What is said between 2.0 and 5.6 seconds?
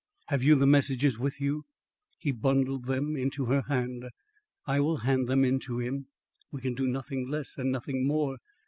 He bundled them into her hand. "I will hand them in